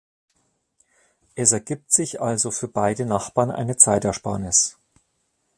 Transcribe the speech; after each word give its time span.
Es 1.35 1.51
ergibt 1.51 1.91
sich 1.93 2.19
also 2.19 2.49
für 2.49 2.67
beide 2.67 3.05
Nachbarn 3.05 3.51
eine 3.51 3.77
Zeitersparnis. 3.77 4.75